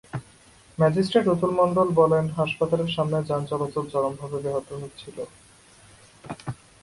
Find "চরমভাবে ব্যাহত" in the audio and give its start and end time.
3.93-4.69